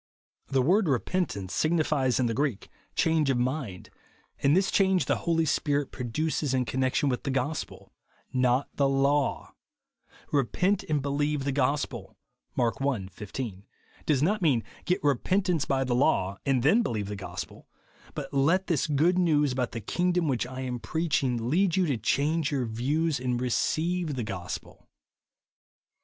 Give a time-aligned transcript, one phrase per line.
[0.47, 3.91] The word" repentance" signifies in the Greek," change of mind;"
[4.41, 5.25] and this change IXSENSIKILITY.
[5.27, 5.89] 163 tlie Holy Sj^irit
[6.27, 7.93] j^i'odiices in conuection with the gospel,
[8.33, 9.51] not the laiu."•
[10.33, 12.15] Kepent and believe the gosj^el"
[12.55, 13.07] (Mark i.
[13.11, 13.67] 15),
[14.07, 17.65] does not mean" get re23entance hj the law, and then believe the gosj)el;"
[18.15, 21.97] but" let this good news about the kingdom which I am preaching, lead you to
[21.97, 24.89] change your views and receive the gospel."